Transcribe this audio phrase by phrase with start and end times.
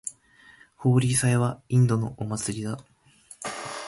[0.77, 2.79] ホーリー祭はインドのお祭りだ。